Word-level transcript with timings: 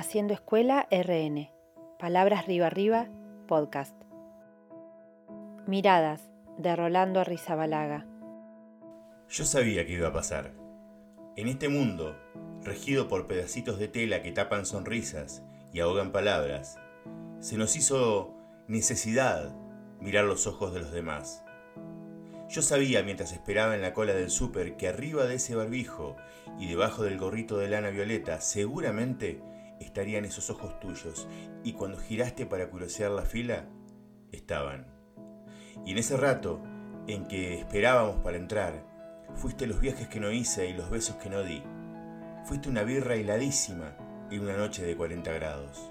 Haciendo 0.00 0.32
Escuela 0.32 0.88
RN. 0.90 1.50
Palabras 1.98 2.46
Riba 2.46 2.68
Arriba, 2.68 3.10
podcast. 3.46 3.94
Miradas, 5.66 6.30
de 6.56 6.74
Rolando 6.74 7.22
Rizabalaga. 7.22 8.06
Yo 9.28 9.44
sabía 9.44 9.84
que 9.84 9.92
iba 9.92 10.08
a 10.08 10.12
pasar. 10.14 10.54
En 11.36 11.48
este 11.48 11.68
mundo, 11.68 12.16
regido 12.62 13.08
por 13.08 13.26
pedacitos 13.26 13.78
de 13.78 13.88
tela 13.88 14.22
que 14.22 14.32
tapan 14.32 14.64
sonrisas 14.64 15.42
y 15.70 15.80
ahogan 15.80 16.12
palabras, 16.12 16.78
se 17.40 17.58
nos 17.58 17.76
hizo 17.76 18.34
necesidad 18.68 19.54
mirar 20.00 20.24
los 20.24 20.46
ojos 20.46 20.72
de 20.72 20.80
los 20.80 20.92
demás. 20.92 21.44
Yo 22.48 22.62
sabía 22.62 23.02
mientras 23.02 23.32
esperaba 23.32 23.74
en 23.74 23.82
la 23.82 23.92
cola 23.92 24.14
del 24.14 24.30
súper 24.30 24.78
que 24.78 24.88
arriba 24.88 25.26
de 25.26 25.34
ese 25.34 25.54
barbijo 25.54 26.16
y 26.58 26.68
debajo 26.68 27.02
del 27.02 27.18
gorrito 27.18 27.58
de 27.58 27.68
lana 27.68 27.90
violeta 27.90 28.40
seguramente 28.40 29.42
estarían 29.80 30.24
esos 30.24 30.50
ojos 30.50 30.78
tuyos 30.78 31.26
y 31.64 31.72
cuando 31.72 31.98
giraste 31.98 32.46
para 32.46 32.70
curiosear 32.70 33.10
la 33.10 33.22
fila, 33.22 33.66
estaban. 34.30 34.86
Y 35.84 35.92
en 35.92 35.98
ese 35.98 36.16
rato 36.16 36.62
en 37.06 37.26
que 37.26 37.58
esperábamos 37.58 38.16
para 38.22 38.36
entrar, 38.36 38.84
fuiste 39.34 39.66
los 39.66 39.80
viajes 39.80 40.08
que 40.08 40.20
no 40.20 40.30
hice 40.30 40.68
y 40.68 40.74
los 40.74 40.90
besos 40.90 41.16
que 41.16 41.30
no 41.30 41.42
di. 41.42 41.62
Fuiste 42.44 42.68
una 42.68 42.82
birra 42.82 43.14
heladísima 43.14 43.96
en 44.30 44.40
una 44.40 44.56
noche 44.56 44.84
de 44.84 44.96
40 44.96 45.32
grados. 45.32 45.90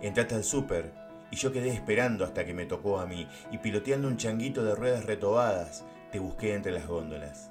Entraste 0.00 0.34
al 0.34 0.44
súper 0.44 0.92
y 1.30 1.36
yo 1.36 1.52
quedé 1.52 1.70
esperando 1.70 2.24
hasta 2.24 2.44
que 2.44 2.54
me 2.54 2.66
tocó 2.66 3.00
a 3.00 3.06
mí 3.06 3.28
y 3.50 3.58
piloteando 3.58 4.08
un 4.08 4.16
changuito 4.16 4.64
de 4.64 4.74
ruedas 4.74 5.04
retobadas, 5.04 5.84
te 6.10 6.18
busqué 6.18 6.54
entre 6.54 6.72
las 6.72 6.86
góndolas. 6.86 7.50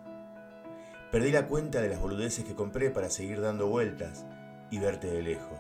Perdí 1.12 1.32
la 1.32 1.48
cuenta 1.48 1.82
de 1.82 1.90
las 1.90 2.00
boludeces 2.00 2.44
que 2.44 2.56
compré 2.56 2.90
para 2.90 3.10
seguir 3.10 3.42
dando 3.42 3.68
vueltas 3.68 4.26
y 4.70 4.80
verte 4.80 5.08
de 5.08 5.22
lejos, 5.22 5.60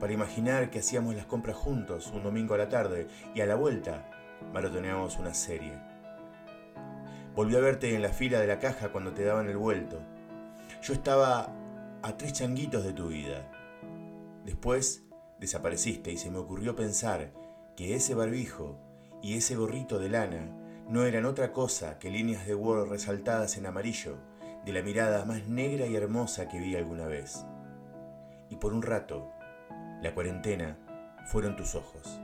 para 0.00 0.12
imaginar 0.12 0.70
que 0.70 0.80
hacíamos 0.80 1.14
las 1.14 1.26
compras 1.26 1.56
juntos 1.56 2.10
un 2.14 2.22
domingo 2.22 2.54
a 2.54 2.58
la 2.58 2.68
tarde 2.68 3.08
y 3.34 3.40
a 3.40 3.46
la 3.46 3.54
vuelta 3.54 4.10
maratoneábamos 4.52 5.18
una 5.18 5.34
serie. 5.34 5.72
Volví 7.34 7.56
a 7.56 7.60
verte 7.60 7.94
en 7.94 8.02
la 8.02 8.10
fila 8.10 8.40
de 8.40 8.46
la 8.46 8.58
caja 8.58 8.92
cuando 8.92 9.12
te 9.12 9.24
daban 9.24 9.48
el 9.48 9.56
vuelto. 9.56 10.00
Yo 10.82 10.92
estaba 10.92 11.52
a 12.02 12.16
tres 12.16 12.32
changuitos 12.34 12.84
de 12.84 12.92
tu 12.92 13.08
vida. 13.08 13.50
Después 14.44 15.04
desapareciste 15.40 16.12
y 16.12 16.16
se 16.16 16.30
me 16.30 16.38
ocurrió 16.38 16.76
pensar 16.76 17.32
que 17.76 17.96
ese 17.96 18.14
barbijo 18.14 18.78
y 19.22 19.36
ese 19.36 19.56
gorrito 19.56 19.98
de 19.98 20.10
lana 20.10 20.48
no 20.88 21.04
eran 21.04 21.24
otra 21.24 21.52
cosa 21.52 21.98
que 21.98 22.10
líneas 22.10 22.46
de 22.46 22.54
Word 22.54 22.90
resaltadas 22.90 23.56
en 23.56 23.66
amarillo 23.66 24.18
de 24.64 24.72
la 24.72 24.82
mirada 24.82 25.24
más 25.24 25.48
negra 25.48 25.86
y 25.86 25.96
hermosa 25.96 26.48
que 26.48 26.60
vi 26.60 26.76
alguna 26.76 27.06
vez. 27.06 27.44
Y 28.54 28.56
por 28.56 28.72
un 28.72 28.82
rato, 28.82 29.32
la 30.00 30.14
cuarentena 30.14 30.78
fueron 31.26 31.56
tus 31.56 31.74
ojos. 31.74 32.20